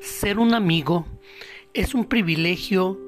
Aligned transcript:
Ser 0.00 0.38
un 0.38 0.54
amigo 0.54 1.04
es 1.74 1.92
un 1.94 2.06
privilegio, 2.06 2.98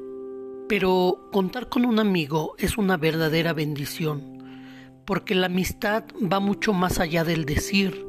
pero 0.69 1.30
contar 1.33 1.71
con 1.71 1.87
un 1.87 1.99
amigo 1.99 2.54
es 2.58 2.76
una 2.76 2.99
verdadera 2.99 3.54
bendición, 3.54 5.01
porque 5.06 5.35
la 5.35 5.47
amistad 5.47 6.04
va 6.21 6.38
mucho 6.38 6.74
más 6.74 7.01
allá 7.01 7.24
del 7.24 7.47
decir, 7.47 8.06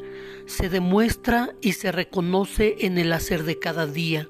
se 0.47 0.67
demuestra 0.67 1.55
y 1.61 1.71
se 1.73 1.93
reconoce 1.93 2.75
en 2.79 2.97
el 2.97 3.13
hacer 3.13 3.45
de 3.45 3.57
cada 3.57 3.87
día, 3.87 4.27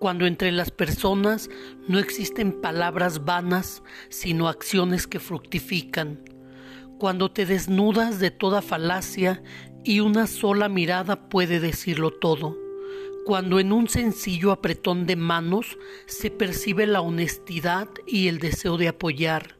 cuando 0.00 0.26
entre 0.26 0.50
las 0.50 0.72
personas 0.72 1.48
no 1.86 2.00
existen 2.00 2.60
palabras 2.60 3.24
vanas, 3.24 3.84
sino 4.08 4.48
acciones 4.48 5.06
que 5.06 5.20
fructifican, 5.20 6.24
cuando 6.98 7.30
te 7.30 7.46
desnudas 7.46 8.18
de 8.18 8.32
toda 8.32 8.62
falacia 8.62 9.44
y 9.84 10.00
una 10.00 10.26
sola 10.26 10.68
mirada 10.68 11.28
puede 11.28 11.60
decirlo 11.60 12.10
todo 12.10 12.65
cuando 13.26 13.58
en 13.58 13.72
un 13.72 13.88
sencillo 13.88 14.52
apretón 14.52 15.04
de 15.04 15.16
manos 15.16 15.76
se 16.06 16.30
percibe 16.30 16.86
la 16.86 17.00
honestidad 17.00 17.88
y 18.06 18.28
el 18.28 18.38
deseo 18.38 18.76
de 18.76 18.86
apoyar, 18.86 19.58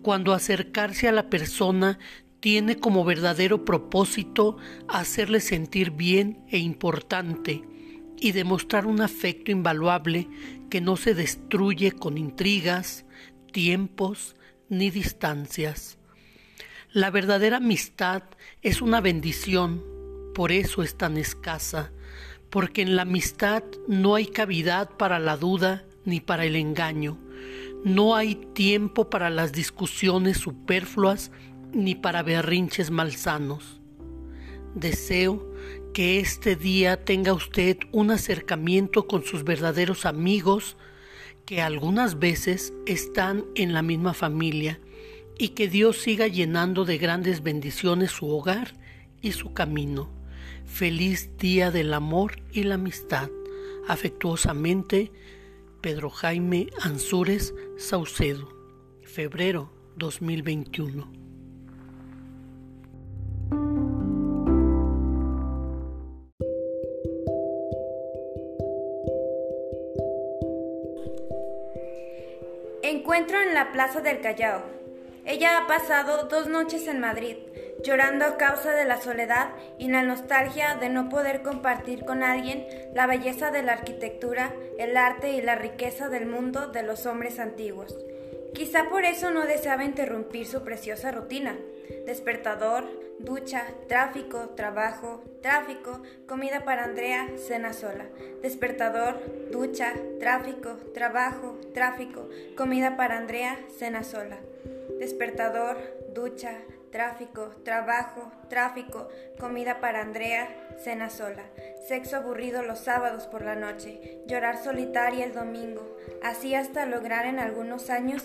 cuando 0.00 0.32
acercarse 0.32 1.06
a 1.06 1.12
la 1.12 1.28
persona 1.28 1.98
tiene 2.40 2.78
como 2.78 3.04
verdadero 3.04 3.66
propósito 3.66 4.56
hacerle 4.88 5.40
sentir 5.40 5.90
bien 5.90 6.42
e 6.48 6.56
importante 6.56 7.64
y 8.18 8.32
demostrar 8.32 8.86
un 8.86 9.02
afecto 9.02 9.50
invaluable 9.50 10.26
que 10.70 10.80
no 10.80 10.96
se 10.96 11.12
destruye 11.12 11.92
con 11.92 12.16
intrigas, 12.16 13.04
tiempos 13.52 14.36
ni 14.70 14.90
distancias. 14.90 15.98
La 16.92 17.10
verdadera 17.10 17.58
amistad 17.58 18.22
es 18.62 18.80
una 18.80 19.02
bendición, 19.02 19.84
por 20.34 20.50
eso 20.50 20.82
es 20.82 20.96
tan 20.96 21.18
escasa, 21.18 21.92
porque 22.50 22.82
en 22.82 22.96
la 22.96 23.02
amistad 23.02 23.62
no 23.88 24.14
hay 24.14 24.26
cavidad 24.26 24.90
para 24.90 25.18
la 25.18 25.36
duda 25.36 25.84
ni 26.04 26.20
para 26.20 26.44
el 26.44 26.56
engaño, 26.56 27.18
no 27.84 28.14
hay 28.14 28.34
tiempo 28.34 29.10
para 29.10 29.30
las 29.30 29.52
discusiones 29.52 30.38
superfluas 30.38 31.30
ni 31.72 31.94
para 31.94 32.22
berrinches 32.22 32.90
malsanos. 32.90 33.80
Deseo 34.74 35.52
que 35.94 36.20
este 36.20 36.56
día 36.56 37.04
tenga 37.04 37.32
usted 37.32 37.78
un 37.92 38.10
acercamiento 38.10 39.06
con 39.06 39.24
sus 39.24 39.44
verdaderos 39.44 40.04
amigos 40.04 40.76
que 41.46 41.62
algunas 41.62 42.18
veces 42.18 42.74
están 42.86 43.44
en 43.54 43.72
la 43.72 43.82
misma 43.82 44.12
familia 44.12 44.80
y 45.38 45.50
que 45.50 45.68
Dios 45.68 45.98
siga 45.98 46.26
llenando 46.26 46.84
de 46.84 46.98
grandes 46.98 47.42
bendiciones 47.42 48.10
su 48.10 48.28
hogar 48.28 48.74
y 49.22 49.32
su 49.32 49.54
camino. 49.54 50.15
Feliz 50.66 51.36
Día 51.38 51.70
del 51.70 51.94
Amor 51.94 52.42
y 52.52 52.64
la 52.64 52.74
Amistad. 52.74 53.30
Afectuosamente, 53.88 55.10
Pedro 55.80 56.10
Jaime 56.10 56.68
Ansúrez 56.82 57.54
Saucedo, 57.78 58.48
febrero 59.02 59.72
2021. 59.96 61.10
Encuentro 72.82 73.40
en 73.40 73.54
la 73.54 73.72
Plaza 73.72 74.00
del 74.00 74.20
Callao. 74.20 74.62
Ella 75.24 75.58
ha 75.58 75.66
pasado 75.66 76.28
dos 76.28 76.48
noches 76.48 76.86
en 76.86 77.00
Madrid 77.00 77.36
llorando 77.84 78.24
a 78.24 78.36
causa 78.36 78.72
de 78.72 78.84
la 78.84 79.00
soledad 79.00 79.50
y 79.78 79.88
la 79.88 80.02
nostalgia 80.02 80.76
de 80.76 80.88
no 80.88 81.08
poder 81.08 81.42
compartir 81.42 82.04
con 82.04 82.22
alguien 82.22 82.66
la 82.94 83.06
belleza 83.06 83.50
de 83.50 83.62
la 83.62 83.72
arquitectura, 83.72 84.52
el 84.78 84.96
arte 84.96 85.30
y 85.30 85.42
la 85.42 85.54
riqueza 85.54 86.08
del 86.08 86.26
mundo 86.26 86.68
de 86.68 86.82
los 86.82 87.06
hombres 87.06 87.38
antiguos. 87.38 87.96
Quizá 88.54 88.88
por 88.88 89.04
eso 89.04 89.30
no 89.30 89.44
deseaba 89.44 89.84
interrumpir 89.84 90.46
su 90.46 90.62
preciosa 90.62 91.12
rutina. 91.12 91.58
Despertador, 92.06 92.84
ducha, 93.18 93.66
tráfico, 93.86 94.50
trabajo, 94.56 95.22
tráfico, 95.42 96.02
comida 96.26 96.64
para 96.64 96.84
Andrea, 96.84 97.28
cena 97.36 97.74
sola. 97.74 98.06
Despertador, 98.42 99.20
ducha, 99.50 99.92
tráfico, 100.18 100.76
trabajo, 100.94 101.58
tráfico, 101.74 102.28
comida 102.56 102.96
para 102.96 103.18
Andrea, 103.18 103.58
cena 103.76 104.02
sola. 104.04 104.38
Despertador, 104.98 105.76
ducha, 106.14 106.54
tráfico, 106.96 107.50
trabajo, 107.62 108.32
tráfico, 108.48 109.08
comida 109.38 109.80
para 109.80 110.00
Andrea, 110.00 110.48
cena 110.82 111.10
sola, 111.10 111.42
sexo 111.86 112.16
aburrido 112.16 112.62
los 112.62 112.78
sábados 112.78 113.26
por 113.26 113.42
la 113.42 113.54
noche, 113.54 114.22
llorar 114.26 114.56
solitaria 114.64 115.26
el 115.26 115.34
domingo, 115.34 115.94
así 116.22 116.54
hasta 116.54 116.86
lograr 116.86 117.26
en 117.26 117.38
algunos 117.38 117.90
años 117.90 118.22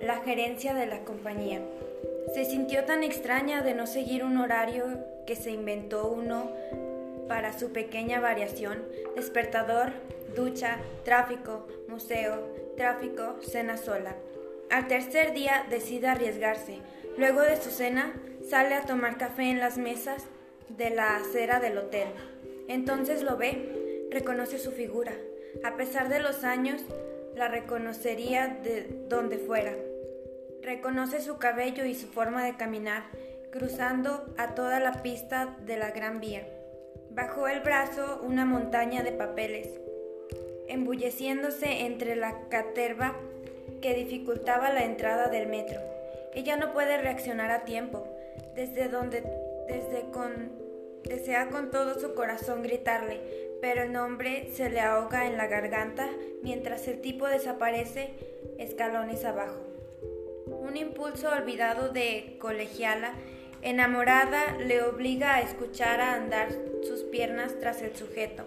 la 0.00 0.18
gerencia 0.18 0.72
de 0.72 0.86
la 0.86 1.00
compañía. 1.00 1.62
Se 2.32 2.44
sintió 2.44 2.84
tan 2.84 3.02
extraña 3.02 3.60
de 3.62 3.74
no 3.74 3.88
seguir 3.88 4.22
un 4.22 4.36
horario 4.36 4.84
que 5.26 5.34
se 5.34 5.50
inventó 5.50 6.06
uno 6.06 6.48
para 7.26 7.58
su 7.58 7.72
pequeña 7.72 8.20
variación, 8.20 8.84
despertador, 9.16 9.94
ducha, 10.36 10.78
tráfico, 11.04 11.66
museo, 11.88 12.54
tráfico, 12.76 13.40
cena 13.42 13.76
sola. 13.76 14.14
Al 14.72 14.88
tercer 14.88 15.32
día 15.32 15.66
decide 15.70 16.08
arriesgarse, 16.08 16.80
Luego 17.18 17.42
de 17.42 17.60
su 17.60 17.70
cena, 17.70 18.14
sale 18.48 18.74
a 18.74 18.86
tomar 18.86 19.18
café 19.18 19.50
en 19.50 19.60
las 19.60 19.76
mesas 19.76 20.24
de 20.70 20.90
la 20.90 21.16
acera 21.16 21.60
del 21.60 21.76
hotel. 21.76 22.08
Entonces 22.68 23.22
lo 23.22 23.36
ve, 23.36 24.08
reconoce 24.10 24.58
su 24.58 24.72
figura. 24.72 25.12
A 25.62 25.76
pesar 25.76 26.08
de 26.08 26.20
los 26.20 26.42
años, 26.42 26.80
la 27.34 27.48
reconocería 27.48 28.48
de 28.48 29.04
donde 29.08 29.36
fuera. 29.36 29.74
Reconoce 30.62 31.20
su 31.20 31.36
cabello 31.36 31.84
y 31.84 31.94
su 31.94 32.06
forma 32.06 32.44
de 32.44 32.56
caminar, 32.56 33.04
cruzando 33.50 34.24
a 34.38 34.54
toda 34.54 34.80
la 34.80 35.02
pista 35.02 35.54
de 35.66 35.76
la 35.76 35.90
Gran 35.90 36.18
Vía. 36.20 36.48
Bajó 37.10 37.46
el 37.46 37.60
brazo 37.60 38.22
una 38.22 38.46
montaña 38.46 39.02
de 39.02 39.12
papeles, 39.12 39.68
embulleciéndose 40.66 41.84
entre 41.84 42.16
la 42.16 42.48
caterva 42.48 43.14
que 43.80 43.94
dificultaba 43.94 44.72
la 44.72 44.84
entrada 44.84 45.28
del 45.28 45.48
metro. 45.48 45.80
Ella 46.34 46.56
no 46.56 46.72
puede 46.72 46.98
reaccionar 46.98 47.50
a 47.50 47.64
tiempo, 47.64 48.06
desde 48.54 48.88
donde 48.88 49.22
desde 49.68 50.10
con, 50.10 50.52
desea 51.04 51.48
con 51.48 51.70
todo 51.70 51.98
su 51.98 52.14
corazón 52.14 52.62
gritarle, 52.62 53.20
pero 53.60 53.82
el 53.82 53.92
nombre 53.92 54.48
se 54.52 54.70
le 54.70 54.80
ahoga 54.80 55.26
en 55.26 55.36
la 55.36 55.46
garganta 55.46 56.08
mientras 56.42 56.86
el 56.88 57.00
tipo 57.00 57.26
desaparece 57.26 58.10
escalones 58.58 59.24
abajo. 59.24 59.60
Un 60.46 60.76
impulso 60.76 61.28
olvidado 61.28 61.88
de 61.90 62.36
colegiala, 62.38 63.14
enamorada, 63.62 64.56
le 64.58 64.82
obliga 64.82 65.36
a 65.36 65.40
escuchar 65.40 66.00
a 66.00 66.14
andar 66.14 66.48
sus 66.82 67.02
piernas 67.04 67.58
tras 67.60 67.82
el 67.82 67.94
sujeto, 67.94 68.44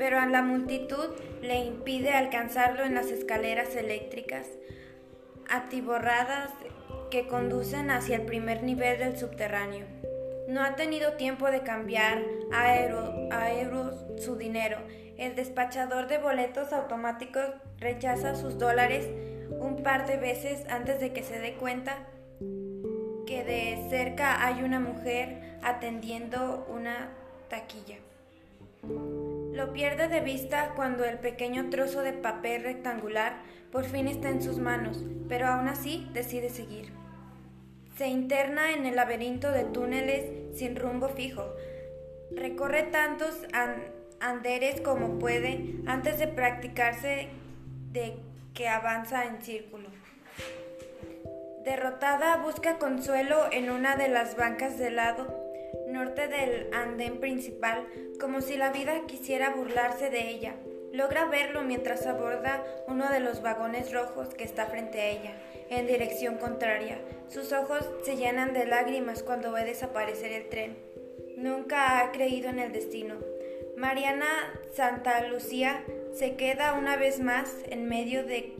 pero 0.00 0.18
a 0.18 0.24
la 0.24 0.40
multitud 0.40 1.10
le 1.42 1.56
impide 1.56 2.12
alcanzarlo 2.12 2.84
en 2.84 2.94
las 2.94 3.10
escaleras 3.10 3.76
eléctricas, 3.76 4.46
atiborradas 5.50 6.48
que 7.10 7.26
conducen 7.26 7.90
hacia 7.90 8.16
el 8.16 8.22
primer 8.22 8.62
nivel 8.62 8.98
del 8.98 9.18
subterráneo. 9.18 9.84
No 10.48 10.62
ha 10.62 10.74
tenido 10.74 11.18
tiempo 11.18 11.50
de 11.50 11.60
cambiar 11.60 12.22
a, 12.50 12.80
euros 13.60 14.06
su 14.16 14.36
dinero. 14.36 14.78
El 15.18 15.36
despachador 15.36 16.08
de 16.08 16.16
boletos 16.16 16.72
automáticos 16.72 17.50
rechaza 17.78 18.36
sus 18.36 18.56
dólares 18.56 19.06
un 19.50 19.82
par 19.82 20.06
de 20.06 20.16
veces 20.16 20.64
antes 20.70 20.98
de 20.98 21.12
que 21.12 21.22
se 21.22 21.38
dé 21.38 21.56
cuenta 21.56 22.06
que 23.26 23.44
de 23.44 23.86
cerca 23.90 24.46
hay 24.46 24.62
una 24.62 24.80
mujer 24.80 25.58
atendiendo 25.62 26.66
una 26.70 27.10
taquilla. 27.50 27.98
Lo 29.52 29.72
pierde 29.72 30.06
de 30.06 30.20
vista 30.20 30.72
cuando 30.76 31.04
el 31.04 31.18
pequeño 31.18 31.70
trozo 31.70 32.02
de 32.02 32.12
papel 32.12 32.62
rectangular 32.62 33.42
por 33.72 33.84
fin 33.84 34.06
está 34.06 34.28
en 34.28 34.42
sus 34.42 34.58
manos, 34.58 35.04
pero 35.28 35.48
aún 35.48 35.66
así 35.66 36.08
decide 36.12 36.50
seguir. 36.50 36.92
Se 37.96 38.06
interna 38.06 38.72
en 38.72 38.86
el 38.86 38.96
laberinto 38.96 39.50
de 39.50 39.64
túneles 39.64 40.56
sin 40.56 40.76
rumbo 40.76 41.08
fijo. 41.08 41.44
Recorre 42.30 42.84
tantos 42.84 43.42
anderes 44.20 44.80
como 44.80 45.18
puede 45.18 45.74
antes 45.86 46.18
de 46.18 46.28
practicarse 46.28 47.28
de 47.92 48.14
que 48.54 48.68
avanza 48.68 49.24
en 49.24 49.42
círculo. 49.42 49.88
Derrotada, 51.64 52.36
busca 52.36 52.78
consuelo 52.78 53.52
en 53.52 53.70
una 53.70 53.96
de 53.96 54.08
las 54.08 54.36
bancas 54.36 54.78
del 54.78 54.96
lado 54.96 55.39
norte 55.92 56.28
del 56.28 56.72
andén 56.72 57.20
principal, 57.20 57.86
como 58.18 58.40
si 58.40 58.56
la 58.56 58.70
vida 58.70 59.06
quisiera 59.06 59.50
burlarse 59.50 60.10
de 60.10 60.28
ella. 60.28 60.56
Logra 60.92 61.26
verlo 61.26 61.62
mientras 61.62 62.06
aborda 62.06 62.64
uno 62.88 63.08
de 63.10 63.20
los 63.20 63.42
vagones 63.42 63.92
rojos 63.92 64.34
que 64.34 64.44
está 64.44 64.66
frente 64.66 65.00
a 65.00 65.08
ella 65.08 65.32
en 65.68 65.86
dirección 65.86 66.36
contraria. 66.36 66.98
Sus 67.28 67.52
ojos 67.52 67.88
se 68.02 68.16
llenan 68.16 68.52
de 68.52 68.66
lágrimas 68.66 69.22
cuando 69.22 69.52
ve 69.52 69.64
desaparecer 69.64 70.32
el 70.32 70.48
tren. 70.48 70.76
Nunca 71.36 72.00
ha 72.00 72.10
creído 72.12 72.50
en 72.50 72.58
el 72.58 72.72
destino. 72.72 73.14
Mariana 73.76 74.26
Santa 74.74 75.26
Lucía 75.28 75.84
se 76.12 76.34
queda 76.34 76.74
una 76.74 76.96
vez 76.96 77.20
más 77.20 77.54
en 77.68 77.88
medio 77.88 78.24
de 78.24 78.52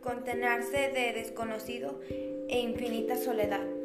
contenerse 0.00 0.88
de 0.88 1.12
desconocido 1.12 2.00
e 2.08 2.60
infinita 2.60 3.16
soledad. 3.16 3.79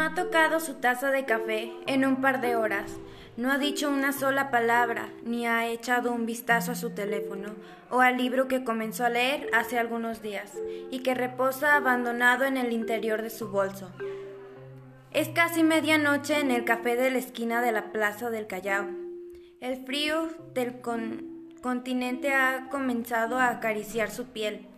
No 0.00 0.06
ha 0.06 0.14
tocado 0.14 0.60
su 0.60 0.76
taza 0.76 1.10
de 1.10 1.26
café 1.26 1.74
en 1.86 2.06
un 2.06 2.22
par 2.22 2.40
de 2.40 2.56
horas, 2.56 2.90
no 3.36 3.52
ha 3.52 3.58
dicho 3.58 3.90
una 3.90 4.14
sola 4.14 4.50
palabra, 4.50 5.10
ni 5.24 5.46
ha 5.46 5.66
echado 5.66 6.10
un 6.10 6.24
vistazo 6.24 6.72
a 6.72 6.74
su 6.74 6.94
teléfono 6.94 7.50
o 7.90 8.00
al 8.00 8.16
libro 8.16 8.48
que 8.48 8.64
comenzó 8.64 9.04
a 9.04 9.10
leer 9.10 9.50
hace 9.52 9.78
algunos 9.78 10.22
días 10.22 10.54
y 10.90 11.00
que 11.00 11.14
reposa 11.14 11.76
abandonado 11.76 12.46
en 12.46 12.56
el 12.56 12.72
interior 12.72 13.20
de 13.20 13.28
su 13.28 13.50
bolso. 13.50 13.90
Es 15.10 15.28
casi 15.28 15.62
medianoche 15.62 16.40
en 16.40 16.50
el 16.50 16.64
café 16.64 16.96
de 16.96 17.10
la 17.10 17.18
esquina 17.18 17.60
de 17.60 17.72
la 17.72 17.92
Plaza 17.92 18.30
del 18.30 18.46
Callao. 18.46 18.86
El 19.60 19.84
frío 19.84 20.30
del 20.54 20.80
continente 21.60 22.32
ha 22.32 22.70
comenzado 22.70 23.38
a 23.38 23.50
acariciar 23.50 24.10
su 24.10 24.28
piel 24.28 24.69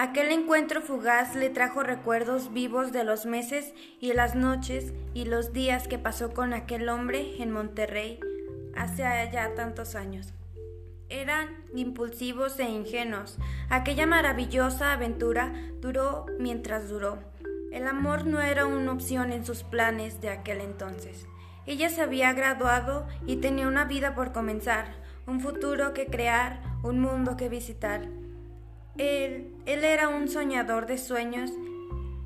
Aquel 0.00 0.30
encuentro 0.30 0.80
fugaz 0.80 1.34
le 1.34 1.50
trajo 1.50 1.82
recuerdos 1.82 2.52
vivos 2.52 2.92
de 2.92 3.02
los 3.02 3.26
meses 3.26 3.74
y 3.98 4.12
las 4.12 4.36
noches 4.36 4.92
y 5.12 5.24
los 5.24 5.52
días 5.52 5.88
que 5.88 5.98
pasó 5.98 6.32
con 6.32 6.52
aquel 6.52 6.88
hombre 6.88 7.42
en 7.42 7.50
Monterrey 7.50 8.20
hace 8.76 9.02
ya 9.02 9.56
tantos 9.56 9.96
años. 9.96 10.32
Eran 11.08 11.48
impulsivos 11.74 12.60
e 12.60 12.70
ingenuos. 12.70 13.38
Aquella 13.70 14.06
maravillosa 14.06 14.92
aventura 14.92 15.52
duró 15.80 16.26
mientras 16.38 16.88
duró. 16.88 17.18
El 17.72 17.88
amor 17.88 18.24
no 18.24 18.40
era 18.40 18.66
una 18.66 18.92
opción 18.92 19.32
en 19.32 19.44
sus 19.44 19.64
planes 19.64 20.20
de 20.20 20.28
aquel 20.28 20.60
entonces. 20.60 21.26
Ella 21.66 21.90
se 21.90 22.02
había 22.02 22.32
graduado 22.34 23.08
y 23.26 23.38
tenía 23.38 23.66
una 23.66 23.84
vida 23.84 24.14
por 24.14 24.30
comenzar, 24.30 24.94
un 25.26 25.40
futuro 25.40 25.92
que 25.92 26.06
crear, 26.06 26.62
un 26.84 27.00
mundo 27.00 27.36
que 27.36 27.48
visitar. 27.48 28.02
Él, 28.98 29.54
era 29.64 30.08
un 30.08 30.28
soñador 30.28 30.86
de 30.86 30.98
sueños 30.98 31.52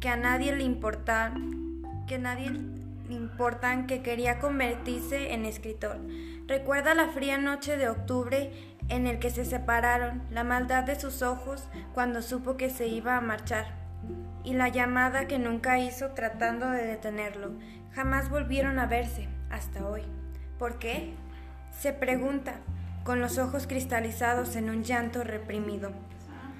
que 0.00 0.08
a 0.08 0.16
nadie 0.16 0.56
le 0.56 0.64
importaban, 0.64 1.82
que 2.08 2.18
nadie 2.18 2.50
importan, 3.10 3.86
que 3.86 4.02
quería 4.02 4.38
convertirse 4.38 5.34
en 5.34 5.44
escritor. 5.44 5.98
Recuerda 6.46 6.94
la 6.94 7.08
fría 7.08 7.36
noche 7.36 7.76
de 7.76 7.90
octubre 7.90 8.50
en 8.88 9.06
el 9.06 9.18
que 9.18 9.28
se 9.28 9.44
separaron, 9.44 10.22
la 10.30 10.44
maldad 10.44 10.84
de 10.84 10.98
sus 10.98 11.20
ojos 11.20 11.68
cuando 11.92 12.22
supo 12.22 12.56
que 12.56 12.70
se 12.70 12.86
iba 12.86 13.18
a 13.18 13.20
marchar, 13.20 13.66
y 14.42 14.54
la 14.54 14.68
llamada 14.68 15.26
que 15.26 15.38
nunca 15.38 15.78
hizo 15.78 16.12
tratando 16.12 16.70
de 16.70 16.86
detenerlo. 16.86 17.52
Jamás 17.92 18.30
volvieron 18.30 18.78
a 18.78 18.86
verse, 18.86 19.28
hasta 19.50 19.86
hoy. 19.86 20.02
¿Por 20.58 20.78
qué? 20.78 21.12
Se 21.78 21.92
pregunta, 21.92 22.54
con 23.04 23.20
los 23.20 23.36
ojos 23.36 23.66
cristalizados 23.66 24.56
en 24.56 24.70
un 24.70 24.84
llanto 24.84 25.22
reprimido. 25.22 25.92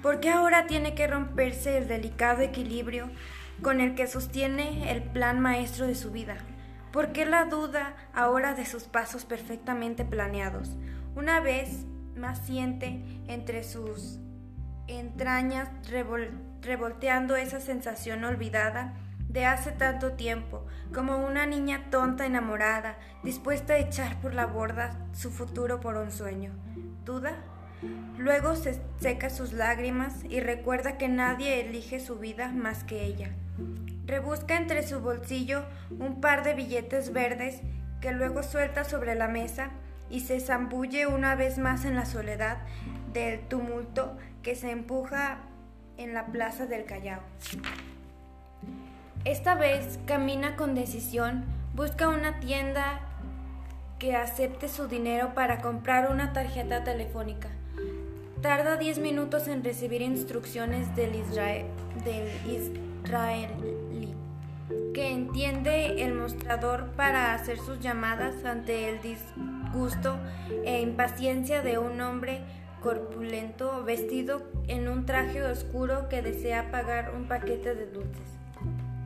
¿Por 0.03 0.19
qué 0.19 0.31
ahora 0.31 0.67
tiene 0.67 0.95
que 0.95 1.07
romperse 1.07 1.77
el 1.77 1.87
delicado 1.87 2.41
equilibrio 2.41 3.09
con 3.61 3.79
el 3.79 3.95
que 3.95 4.05
sostiene 4.05 4.91
el 4.91 5.01
plan 5.01 5.39
maestro 5.39 5.87
de 5.87 5.95
su 5.95 6.11
vida? 6.11 6.35
¿Por 6.91 7.13
qué 7.13 7.25
la 7.25 7.45
duda 7.45 7.95
ahora 8.13 8.53
de 8.53 8.65
sus 8.65 8.83
pasos 8.83 9.23
perfectamente 9.23 10.03
planeados? 10.03 10.71
Una 11.15 11.39
vez 11.39 11.85
más 12.17 12.39
siente 12.39 13.01
entre 13.29 13.63
sus 13.63 14.19
entrañas 14.87 15.69
revolteando 16.61 17.37
esa 17.37 17.61
sensación 17.61 18.25
olvidada 18.25 18.95
de 19.29 19.45
hace 19.45 19.71
tanto 19.71 20.11
tiempo, 20.11 20.65
como 20.93 21.25
una 21.25 21.45
niña 21.45 21.89
tonta 21.91 22.25
enamorada, 22.25 22.97
dispuesta 23.23 23.73
a 23.73 23.77
echar 23.77 24.19
por 24.19 24.33
la 24.33 24.47
borda 24.47 24.99
su 25.13 25.31
futuro 25.31 25.79
por 25.79 25.95
un 25.95 26.11
sueño. 26.11 26.51
¿Duda? 27.05 27.37
Luego 28.17 28.55
se 28.55 28.79
seca 28.99 29.29
sus 29.29 29.53
lágrimas 29.53 30.13
y 30.29 30.39
recuerda 30.39 30.97
que 30.97 31.09
nadie 31.09 31.61
elige 31.61 31.99
su 31.99 32.19
vida 32.19 32.49
más 32.49 32.83
que 32.83 33.03
ella. 33.03 33.31
Rebusca 34.05 34.55
entre 34.55 34.83
su 34.87 34.99
bolsillo 34.99 35.63
un 35.99 36.21
par 36.21 36.43
de 36.43 36.53
billetes 36.53 37.13
verdes 37.13 37.61
que 38.01 38.11
luego 38.11 38.43
suelta 38.43 38.83
sobre 38.83 39.15
la 39.15 39.27
mesa 39.27 39.71
y 40.09 40.21
se 40.21 40.39
zambulle 40.39 41.07
una 41.07 41.35
vez 41.35 41.57
más 41.57 41.85
en 41.85 41.95
la 41.95 42.05
soledad 42.05 42.57
del 43.13 43.39
tumulto 43.47 44.17
que 44.41 44.55
se 44.55 44.71
empuja 44.71 45.39
en 45.97 46.13
la 46.13 46.27
plaza 46.27 46.65
del 46.65 46.85
Callao. 46.85 47.21
Esta 49.25 49.55
vez 49.55 49.99
camina 50.05 50.55
con 50.55 50.75
decisión, 50.75 51.45
busca 51.73 52.09
una 52.09 52.39
tienda 52.39 52.99
que 53.97 54.15
acepte 54.15 54.67
su 54.67 54.87
dinero 54.87 55.33
para 55.33 55.61
comprar 55.61 56.11
una 56.11 56.33
tarjeta 56.33 56.83
telefónica. 56.83 57.49
Tarda 58.43 58.75
10 58.75 58.99
minutos 58.99 59.47
en 59.47 59.63
recibir 59.63 60.01
instrucciones 60.01 60.93
del, 60.97 61.15
israelí, 62.45 64.13
que 64.93 65.11
entiende 65.11 66.03
el 66.03 66.13
mostrador 66.13 66.87
para 66.97 67.35
hacer 67.35 67.57
sus 67.57 67.79
llamadas 67.79 68.43
ante 68.43 68.89
el 68.89 69.01
disgusto 69.01 70.19
e 70.65 70.81
impaciencia 70.81 71.61
de 71.61 71.77
un 71.77 72.01
hombre 72.01 72.41
corpulento 72.81 73.81
vestido 73.85 74.43
en 74.67 74.89
un 74.89 75.05
traje 75.05 75.41
oscuro 75.41 76.09
que 76.09 76.21
desea 76.21 76.69
pagar 76.69 77.13
un 77.15 77.29
paquete 77.29 77.75
de 77.75 77.85
dulces. 77.85 78.27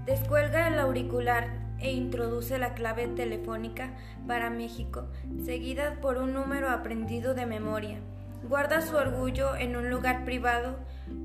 Descuelga 0.07 0.67
el 0.67 0.79
auricular 0.79 1.59
e 1.77 1.91
introduce 1.91 2.57
la 2.57 2.73
clave 2.73 3.07
telefónica 3.07 3.93
para 4.25 4.49
México, 4.49 5.05
seguida 5.45 6.01
por 6.01 6.17
un 6.17 6.33
número 6.33 6.71
aprendido 6.71 7.35
de 7.35 7.45
memoria. 7.45 7.99
Guarda 8.47 8.81
su 8.81 8.95
orgullo 8.95 9.57
en 9.57 9.75
un 9.75 9.89
lugar 9.89 10.23
privado 10.23 10.77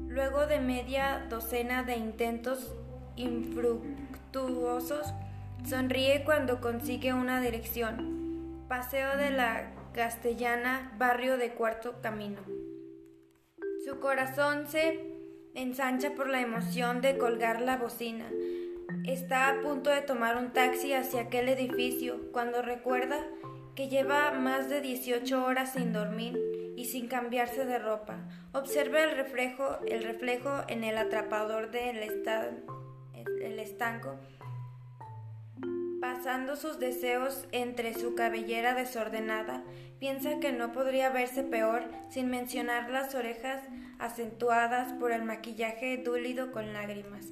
luego 0.09 0.49
de 0.49 0.59
media 0.59 1.25
docena 1.31 1.85
de 1.85 1.97
intentos 1.97 2.75
infructuosos. 3.15 5.15
Sonríe 5.65 6.25
cuando 6.25 6.61
consigue 6.61 7.15
una 7.15 7.41
dirección. 7.41 8.65
Paseo 8.69 9.17
de 9.17 9.31
la 9.31 9.71
Castellana, 9.95 10.93
barrio 10.99 11.37
de 11.37 11.53
Cuarto 11.53 12.01
Camino. 12.03 12.41
Su 13.85 14.01
corazón 14.01 14.67
se 14.67 15.15
ensancha 15.55 16.17
por 16.17 16.29
la 16.29 16.41
emoción 16.41 17.03
de 17.03 17.19
colgar 17.19 17.61
la 17.61 17.77
bocina. 17.77 18.29
Está 19.05 19.49
a 19.49 19.61
punto 19.61 19.91
de 19.91 20.03
tomar 20.03 20.37
un 20.37 20.53
taxi 20.53 20.93
hacia 20.93 21.23
aquel 21.23 21.49
edificio 21.49 22.33
cuando 22.33 22.63
recuerda 22.63 23.25
que 23.77 23.89
lleva 23.89 24.33
más 24.33 24.69
de 24.69 24.81
18 24.81 25.45
horas 25.45 25.75
sin 25.75 25.93
dormir 25.93 26.52
y 26.83 26.85
sin 26.85 27.07
cambiarse 27.07 27.65
de 27.65 27.79
ropa. 27.79 28.19
Observa 28.53 29.05
el 29.05 29.13
reflejo, 29.13 29.79
el 29.87 30.03
reflejo 30.03 30.65
en 30.67 30.83
el 30.83 30.99
atrapador 30.99 31.71
del 31.71 31.99
el 31.99 33.59
estanco, 33.61 34.19
pasando 36.01 36.57
sus 36.57 36.81
deseos 36.81 37.47
entre 37.53 37.95
su 37.95 38.17
cabellera 38.17 38.75
desordenada, 38.75 39.63
piensa 40.01 40.41
que 40.41 40.51
no 40.51 40.73
podría 40.73 41.11
verse 41.11 41.45
peor 41.45 41.85
sin 42.09 42.29
mencionar 42.29 42.91
las 42.91 43.15
orejas 43.15 43.63
acentuadas 44.01 44.93
por 44.95 45.13
el 45.13 45.23
maquillaje 45.23 45.99
dúlido 45.99 46.51
con 46.51 46.73
lágrimas. 46.73 47.29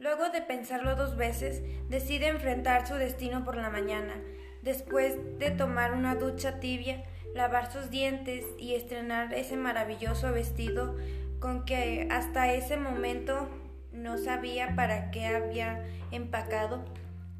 Luego 0.00 0.28
de 0.30 0.42
pensarlo 0.42 0.96
dos 0.96 1.16
veces, 1.16 1.62
decide 1.88 2.26
enfrentar 2.26 2.88
su 2.88 2.94
destino 2.94 3.44
por 3.44 3.54
la 3.54 3.70
mañana. 3.70 4.14
Después 4.62 5.16
de 5.38 5.50
tomar 5.50 5.92
una 5.92 6.14
ducha 6.14 6.60
tibia, 6.60 7.04
lavar 7.34 7.72
sus 7.72 7.90
dientes 7.90 8.44
y 8.58 8.74
estrenar 8.74 9.34
ese 9.34 9.56
maravilloso 9.56 10.32
vestido 10.32 10.96
con 11.40 11.64
que 11.64 12.06
hasta 12.10 12.52
ese 12.52 12.76
momento 12.76 13.48
no 13.92 14.18
sabía 14.18 14.74
para 14.76 15.10
qué 15.10 15.26
había 15.26 15.84
empacado. 16.12 16.84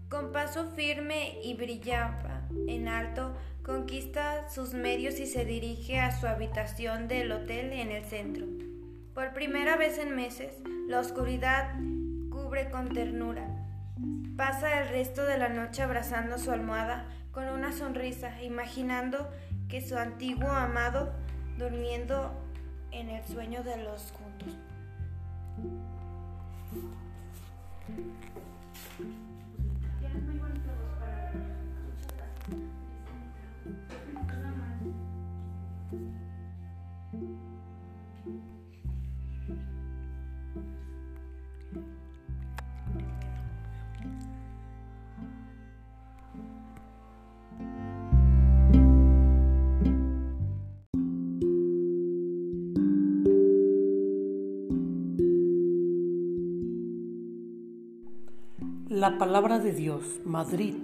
Con 0.08 0.32
paso 0.32 0.70
firme 0.74 1.38
y 1.42 1.54
brillaba 1.54 2.42
en 2.66 2.88
alto, 2.88 3.34
conquista 3.62 4.48
sus 4.48 4.74
medios 4.74 5.20
y 5.20 5.26
se 5.26 5.44
dirige 5.44 6.00
a 6.00 6.10
su 6.10 6.26
habitación 6.26 7.08
del 7.08 7.30
hotel 7.32 7.72
en 7.72 7.90
el 7.90 8.04
centro. 8.04 8.46
Por 9.14 9.32
primera 9.32 9.76
vez 9.76 9.98
en 9.98 10.16
meses, 10.16 10.58
la 10.88 10.98
oscuridad 10.98 11.74
cubre 12.30 12.70
con 12.70 12.88
ternura. 12.92 13.51
Pasa 14.36 14.80
el 14.80 14.88
resto 14.88 15.24
de 15.24 15.36
la 15.36 15.48
noche 15.48 15.82
abrazando 15.82 16.38
su 16.38 16.50
almohada 16.50 17.04
con 17.32 17.48
una 17.48 17.72
sonrisa, 17.72 18.42
imaginando 18.42 19.30
que 19.68 19.80
su 19.86 19.96
antiguo 19.96 20.50
amado 20.50 21.12
durmiendo 21.58 22.32
en 22.92 23.10
el 23.10 23.24
sueño 23.24 23.62
de 23.62 23.76
los 23.82 24.12
juntos. 24.12 24.56
La 59.02 59.18
palabra 59.18 59.58
de 59.58 59.72
Dios, 59.72 60.20
Madrid, 60.24 60.76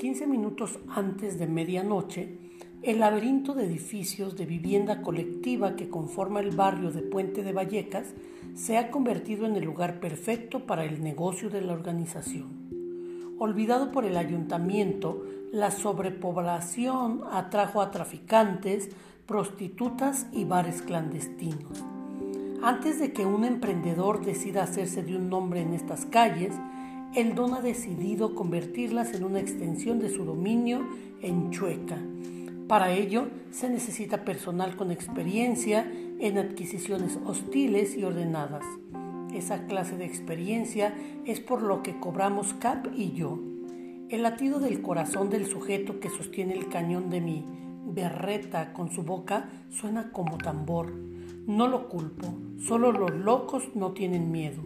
15 0.00 0.26
minutos 0.26 0.80
antes 0.88 1.38
de 1.38 1.46
medianoche, 1.46 2.40
el 2.82 2.98
laberinto 2.98 3.54
de 3.54 3.66
edificios 3.66 4.34
de 4.34 4.46
vivienda 4.46 5.00
colectiva 5.00 5.76
que 5.76 5.88
conforma 5.88 6.40
el 6.40 6.50
barrio 6.56 6.90
de 6.90 7.02
Puente 7.02 7.44
de 7.44 7.52
Vallecas 7.52 8.14
se 8.56 8.78
ha 8.78 8.90
convertido 8.90 9.46
en 9.46 9.54
el 9.54 9.64
lugar 9.64 10.00
perfecto 10.00 10.66
para 10.66 10.84
el 10.84 11.04
negocio 11.04 11.48
de 11.48 11.60
la 11.60 11.74
organización. 11.74 12.48
Olvidado 13.38 13.92
por 13.92 14.04
el 14.04 14.16
ayuntamiento, 14.16 15.22
la 15.52 15.70
sobrepoblación 15.70 17.20
atrajo 17.30 17.80
a 17.80 17.92
traficantes, 17.92 18.90
prostitutas 19.24 20.26
y 20.32 20.46
bares 20.46 20.82
clandestinos. 20.82 21.84
Antes 22.60 22.98
de 22.98 23.12
que 23.12 23.24
un 23.24 23.44
emprendedor 23.44 24.24
decida 24.24 24.64
hacerse 24.64 25.04
de 25.04 25.14
un 25.14 25.28
nombre 25.28 25.60
en 25.60 25.74
estas 25.74 26.06
calles, 26.06 26.52
el 27.16 27.34
don 27.34 27.54
ha 27.54 27.62
decidido 27.62 28.34
convertirlas 28.34 29.14
en 29.14 29.24
una 29.24 29.40
extensión 29.40 29.98
de 30.00 30.10
su 30.10 30.26
dominio 30.26 30.86
en 31.22 31.50
Chueca. 31.50 31.96
Para 32.68 32.92
ello 32.92 33.28
se 33.50 33.70
necesita 33.70 34.22
personal 34.22 34.76
con 34.76 34.90
experiencia 34.90 35.90
en 36.20 36.36
adquisiciones 36.36 37.18
hostiles 37.24 37.96
y 37.96 38.04
ordenadas. 38.04 38.64
Esa 39.32 39.66
clase 39.66 39.96
de 39.96 40.04
experiencia 40.04 40.94
es 41.24 41.40
por 41.40 41.62
lo 41.62 41.82
que 41.82 41.98
cobramos 41.98 42.52
Cap 42.52 42.86
y 42.94 43.12
yo. 43.12 43.38
El 44.10 44.22
latido 44.22 44.60
del 44.60 44.82
corazón 44.82 45.30
del 45.30 45.46
sujeto 45.46 46.00
que 46.00 46.10
sostiene 46.10 46.52
el 46.52 46.68
cañón 46.68 47.08
de 47.08 47.22
mi 47.22 47.46
berreta 47.86 48.74
con 48.74 48.92
su 48.92 49.04
boca 49.04 49.48
suena 49.70 50.12
como 50.12 50.36
tambor. 50.36 50.92
No 51.46 51.66
lo 51.66 51.88
culpo, 51.88 52.26
solo 52.58 52.92
los 52.92 53.12
locos 53.12 53.70
no 53.74 53.92
tienen 53.92 54.30
miedo. 54.30 54.62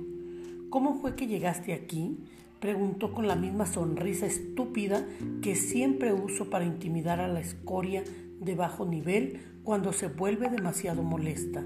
¿Cómo 0.69 1.01
fue 1.01 1.15
que 1.15 1.27
llegaste 1.27 1.73
aquí? 1.73 2.17
Preguntó 2.61 3.15
con 3.15 3.27
la 3.27 3.37
misma 3.37 3.65
sonrisa 3.65 4.27
estúpida 4.27 5.07
que 5.41 5.57
siempre 5.57 6.13
uso 6.13 6.51
para 6.51 6.67
intimidar 6.67 7.19
a 7.19 7.29
la 7.29 7.41
escoria 7.41 8.05
de 8.39 8.55
bajo 8.55 8.85
nivel 8.85 9.41
cuando 9.65 9.95
se 9.95 10.09
vuelve 10.09 10.51
demasiado 10.51 11.03
molesta. 11.03 11.65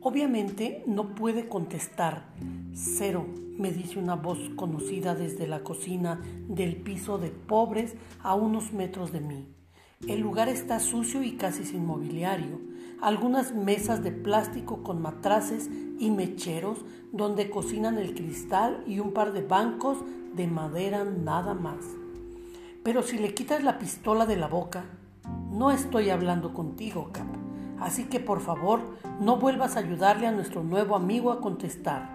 Obviamente 0.00 0.84
no 0.86 1.16
puede 1.16 1.48
contestar. 1.48 2.28
Cero, 2.74 3.26
me 3.58 3.72
dice 3.72 3.98
una 3.98 4.14
voz 4.14 4.38
conocida 4.54 5.16
desde 5.16 5.48
la 5.48 5.64
cocina 5.64 6.20
del 6.48 6.76
piso 6.76 7.18
de 7.18 7.30
pobres 7.30 7.96
a 8.22 8.36
unos 8.36 8.72
metros 8.72 9.10
de 9.10 9.20
mí. 9.20 9.48
El 10.06 10.20
lugar 10.20 10.48
está 10.48 10.78
sucio 10.78 11.24
y 11.24 11.32
casi 11.32 11.64
sin 11.64 11.84
mobiliario. 11.84 12.60
Algunas 13.00 13.54
mesas 13.54 14.02
de 14.02 14.10
plástico 14.10 14.82
con 14.82 15.02
matraces 15.02 15.68
y 15.98 16.10
mecheros 16.10 16.78
donde 17.12 17.50
cocinan 17.50 17.98
el 17.98 18.14
cristal 18.14 18.82
y 18.86 19.00
un 19.00 19.12
par 19.12 19.32
de 19.32 19.42
bancos 19.42 19.98
de 20.34 20.46
madera 20.46 21.04
nada 21.04 21.54
más. 21.54 21.84
Pero 22.82 23.02
si 23.02 23.18
le 23.18 23.34
quitas 23.34 23.62
la 23.62 23.78
pistola 23.78 24.26
de 24.26 24.36
la 24.36 24.48
boca, 24.48 24.84
no 25.50 25.70
estoy 25.70 26.10
hablando 26.10 26.54
contigo, 26.54 27.10
Cap. 27.12 27.26
Así 27.80 28.04
que 28.04 28.20
por 28.20 28.40
favor 28.40 28.80
no 29.20 29.36
vuelvas 29.36 29.76
a 29.76 29.80
ayudarle 29.80 30.26
a 30.26 30.32
nuestro 30.32 30.62
nuevo 30.62 30.96
amigo 30.96 31.30
a 31.32 31.40
contestar. 31.40 32.08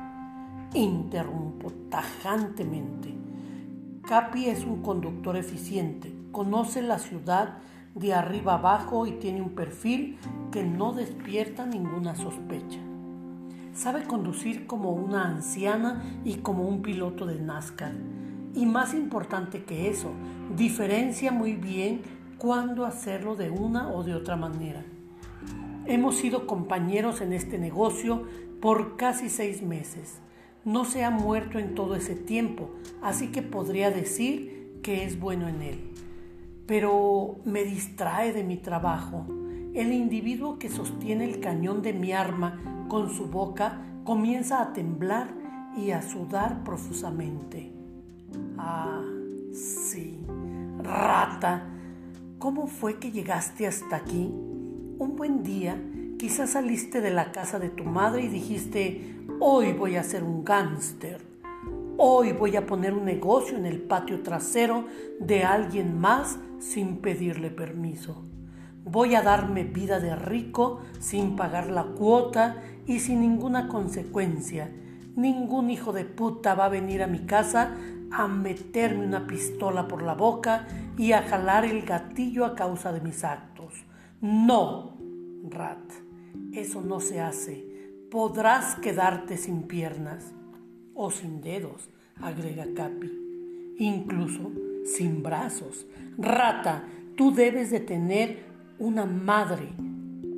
Interrumpo 0.74 1.72
tajantemente. 1.90 3.14
Capi 4.08 4.48
es 4.48 4.66
un 4.66 4.82
conductor 4.82 5.38
eficiente, 5.38 6.14
conoce 6.32 6.82
la 6.82 6.98
ciudad 6.98 7.60
de 7.96 8.14
arriba 8.14 8.56
abajo 8.56 9.06
y 9.06 9.12
tiene 9.14 9.42
un 9.42 9.52
perfil 9.52 10.18
que 10.52 10.64
no 10.64 10.94
despierta 10.94 11.66
ninguna 11.66 12.16
sospecha. 12.16 12.80
Sabe 13.74 14.04
conducir 14.04 14.68
como 14.68 14.92
una 14.92 15.28
anciana 15.28 16.04
y 16.26 16.36
como 16.36 16.68
un 16.68 16.82
piloto 16.82 17.26
de 17.26 17.40
NASCAR. 17.40 17.94
Y 18.54 18.66
más 18.66 18.94
importante 18.94 19.64
que 19.64 19.90
eso, 19.90 20.12
diferencia 20.56 21.32
muy 21.32 21.54
bien 21.54 22.02
cuándo 22.38 22.86
hacerlo 22.86 23.36
de 23.36 23.50
una 23.50 23.90
o 23.90 24.04
de 24.04 24.14
otra 24.14 24.36
manera. 24.36 24.84
Hemos 25.86 26.16
sido 26.16 26.48
compañeros 26.48 27.22
en 27.22 27.34
este 27.34 27.58
negocio 27.58 28.24
por 28.62 28.98
casi 28.98 29.30
seis 29.30 29.62
meses. 29.62 30.20
No 30.64 30.86
se 30.86 31.04
ha 31.04 31.10
muerto 31.10 31.58
en 31.58 31.74
todo 31.74 31.96
ese 31.96 32.16
tiempo, 32.16 32.70
así 33.02 33.30
que 33.30 33.42
podría 33.42 33.90
decir 33.90 34.80
que 34.84 35.06
es 35.06 35.20
bueno 35.20 35.48
en 35.48 35.62
él. 35.62 35.91
Pero 36.72 37.42
me 37.44 37.66
distrae 37.66 38.32
de 38.32 38.46
mi 38.46 38.56
trabajo. 38.56 39.26
El 39.74 39.92
individuo 39.92 40.58
que 40.58 40.70
sostiene 40.70 41.26
el 41.26 41.42
cañón 41.42 41.82
de 41.82 41.92
mi 41.92 42.14
arma 42.14 42.86
con 42.88 43.10
su 43.10 43.26
boca 43.26 43.82
comienza 44.06 44.62
a 44.62 44.72
temblar 44.72 45.34
y 45.76 45.92
a 45.92 46.02
sudar 46.02 46.64
profusamente. 46.64 47.74
Ah, 48.58 49.02
sí, 49.52 50.18
rata, 50.82 51.68
¿cómo 52.40 52.68
fue 52.68 53.00
que 53.00 53.12
llegaste 53.12 53.68
hasta 53.68 53.98
aquí? 53.98 54.32
Un 54.98 55.16
buen 55.18 55.44
día, 55.44 55.78
quizás 56.18 56.52
saliste 56.52 57.02
de 57.02 57.12
la 57.12 57.34
casa 57.34 57.60
de 57.60 57.68
tu 57.68 57.84
madre 57.84 58.24
y 58.24 58.28
dijiste, 58.30 59.18
hoy 59.42 59.74
voy 59.74 59.98
a 59.98 60.04
ser 60.04 60.24
un 60.24 60.46
gángster. 60.46 61.31
Hoy 61.98 62.32
voy 62.32 62.56
a 62.56 62.66
poner 62.66 62.94
un 62.94 63.06
negocio 63.06 63.58
en 63.58 63.66
el 63.66 63.82
patio 63.82 64.22
trasero 64.24 64.86
de 65.20 65.44
alguien 65.44 66.00
más 66.00 66.40
sin 66.60 66.98
pedirle 66.98 67.50
permiso. 67.50 68.24
Voy 68.84 69.16
a 69.16 69.22
darme 69.22 69.64
vida 69.64 70.00
de 70.00 70.16
rico 70.16 70.82
sin 71.00 71.36
pagar 71.36 71.70
la 71.70 71.84
cuota 71.84 72.64
y 72.88 73.00
sin 73.00 73.22
ninguna 73.22 73.68
consecuencia. 73.68 74.72
Ningún 75.16 75.70
hijo 75.70 75.92
de 75.92 76.06
puta 76.06 76.56
va 76.56 76.66
a 76.66 76.70
venir 76.70 77.04
a 77.04 77.08
mi 77.08 77.26
casa 77.26 77.76
a 78.12 78.28
meterme 78.28 79.06
una 79.06 79.28
pistola 79.28 79.88
por 79.88 80.02
la 80.02 80.16
boca 80.16 80.68
y 80.98 81.12
a 81.12 81.22
jalar 81.24 81.66
el 81.66 81.84
gatillo 81.84 82.46
a 82.46 82.56
causa 82.56 82.92
de 82.92 83.02
mis 83.02 83.24
actos. 83.24 83.86
No, 84.22 84.98
Rat, 85.50 85.92
eso 86.54 86.82
no 86.82 87.00
se 87.00 87.22
hace. 87.22 87.68
Podrás 88.10 88.76
quedarte 88.76 89.38
sin 89.38 89.64
piernas 89.64 90.34
o 90.96 91.12
sin 91.12 91.42
dedos, 91.42 91.90
agrega 92.22 92.66
Capi, 92.76 93.12
incluso 93.78 94.52
sin 94.86 95.24
brazos. 95.24 95.86
Rata, 96.18 96.86
tú 97.16 97.34
debes 97.34 97.72
de 97.72 97.80
tener 97.80 98.46
una 98.80 99.06
madre. 99.06 99.70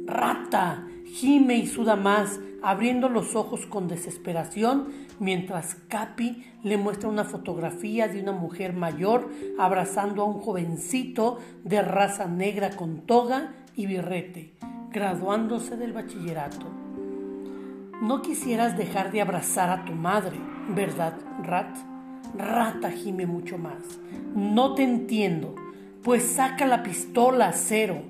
Rata, 0.05 0.87
gime 1.05 1.57
y 1.57 1.67
suda 1.67 1.95
más, 1.95 2.39
abriendo 2.61 3.09
los 3.09 3.35
ojos 3.35 3.65
con 3.65 3.87
desesperación, 3.87 4.87
mientras 5.19 5.75
Capi 5.87 6.45
le 6.63 6.77
muestra 6.77 7.09
una 7.09 7.23
fotografía 7.25 8.07
de 8.07 8.21
una 8.21 8.31
mujer 8.31 8.73
mayor 8.73 9.29
abrazando 9.59 10.23
a 10.23 10.25
un 10.25 10.39
jovencito 10.39 11.39
de 11.63 11.81
raza 11.81 12.25
negra 12.25 12.75
con 12.75 13.01
toga 13.01 13.53
y 13.75 13.85
birrete, 13.85 14.53
graduándose 14.91 15.77
del 15.77 15.93
bachillerato. 15.93 16.82
No 18.03 18.21
quisieras 18.21 18.77
dejar 18.77 19.13
de 19.13 19.21
abrazar 19.21 19.69
a 19.69 19.85
tu 19.85 19.93
madre, 19.93 20.37
¿verdad, 20.75 21.17
Rat? 21.41 21.73
Rata 22.37 22.91
gime 22.91 23.25
mucho 23.25 23.57
más. 23.57 23.81
No 24.35 24.73
te 24.73 24.83
entiendo. 24.83 25.55
Pues 26.03 26.23
saca 26.23 26.65
la 26.65 26.83
pistola, 26.83 27.53
cero, 27.53 28.01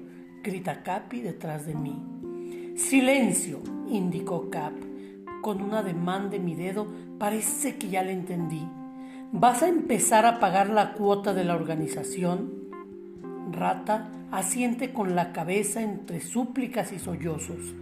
grita 0.41 0.81
Capi 0.81 1.21
detrás 1.21 1.67
de 1.67 1.75
mí. 1.75 2.73
Silencio, 2.75 3.59
indicó 3.88 4.50
Cap. 4.50 4.73
Con 5.43 5.62
un 5.62 5.75
ademán 5.75 6.31
de 6.31 6.39
mi 6.39 6.55
dedo 6.55 6.88
parece 7.19 7.75
que 7.75 7.89
ya 7.89 8.01
le 8.01 8.13
entendí. 8.13 8.67
¿Vas 9.31 9.62
a 9.62 9.67
empezar 9.67 10.25
a 10.25 10.39
pagar 10.39 10.71
la 10.71 10.93
cuota 10.93 11.35
de 11.35 11.43
la 11.43 11.53
organización? 11.53 12.51
Rata 13.51 14.09
asiente 14.31 14.91
con 14.91 15.15
la 15.15 15.33
cabeza 15.33 15.83
entre 15.83 16.19
súplicas 16.19 16.91
y 16.93 16.97
sollozos. 16.97 17.75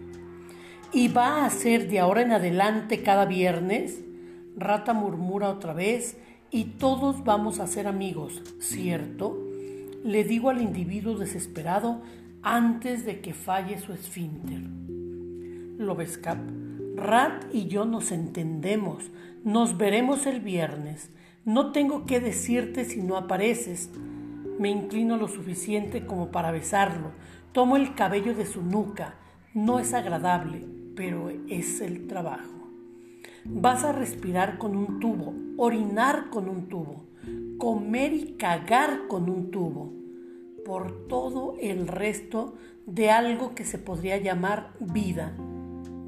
¿Y 0.93 1.07
va 1.07 1.45
a 1.45 1.49
ser 1.49 1.87
de 1.87 1.99
ahora 1.99 2.21
en 2.21 2.33
adelante 2.33 3.01
cada 3.01 3.25
viernes? 3.25 4.01
Rata 4.57 4.93
murmura 4.93 5.47
otra 5.47 5.73
vez 5.73 6.17
y 6.49 6.65
todos 6.65 7.23
vamos 7.23 7.61
a 7.61 7.67
ser 7.67 7.87
amigos, 7.87 8.43
¿cierto? 8.59 9.37
Le 10.03 10.25
digo 10.25 10.49
al 10.49 10.61
individuo 10.61 11.17
desesperado 11.17 12.01
antes 12.43 13.05
de 13.05 13.21
que 13.21 13.33
falle 13.33 13.79
su 13.79 13.93
esfínter. 13.93 14.59
¿Lo 15.77 15.95
ves, 15.95 16.17
Cap? 16.17 16.39
Rat 16.97 17.45
y 17.53 17.67
yo 17.67 17.85
nos 17.85 18.11
entendemos. 18.11 19.11
Nos 19.45 19.77
veremos 19.77 20.25
el 20.25 20.41
viernes. 20.41 21.09
No 21.45 21.71
tengo 21.71 22.05
que 22.05 22.19
decirte 22.19 22.83
si 22.83 23.01
no 23.01 23.15
apareces. 23.15 23.89
Me 24.59 24.69
inclino 24.69 25.15
lo 25.15 25.29
suficiente 25.29 26.05
como 26.05 26.31
para 26.31 26.51
besarlo. 26.51 27.11
Tomo 27.53 27.77
el 27.77 27.95
cabello 27.95 28.35
de 28.35 28.45
su 28.45 28.61
nuca. 28.61 29.15
No 29.53 29.79
es 29.79 29.93
agradable, 29.93 30.65
pero 30.95 31.29
es 31.49 31.81
el 31.81 32.07
trabajo. 32.07 32.67
Vas 33.45 33.83
a 33.83 33.91
respirar 33.91 34.57
con 34.57 34.75
un 34.75 34.99
tubo, 34.99 35.33
orinar 35.57 36.29
con 36.29 36.47
un 36.47 36.67
tubo, 36.67 37.05
comer 37.57 38.13
y 38.13 38.33
cagar 38.33 39.07
con 39.07 39.29
un 39.29 39.51
tubo, 39.51 39.93
por 40.65 41.07
todo 41.07 41.55
el 41.59 41.87
resto 41.87 42.55
de 42.85 43.09
algo 43.09 43.55
que 43.55 43.65
se 43.65 43.77
podría 43.77 44.17
llamar 44.17 44.73
vida. 44.79 45.33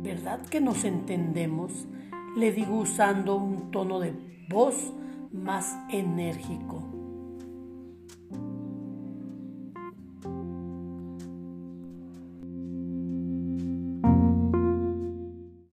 ¿verdad 0.03 0.41
que 0.41 0.59
nos 0.59 0.83
entendemos? 0.83 1.87
Le 2.35 2.51
digo 2.51 2.75
usando 2.75 3.37
un 3.37 3.71
tono 3.71 3.99
de 3.99 4.13
voz 4.49 4.93
más 5.31 5.77
enérgico. 5.89 6.92